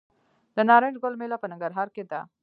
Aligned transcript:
د 0.55 0.57
نارنج 0.69 0.95
ګل 1.03 1.13
میله 1.19 1.37
په 1.41 1.47
ننګرهار 1.51 1.87
کې 1.95 2.03
ده. 2.11 2.19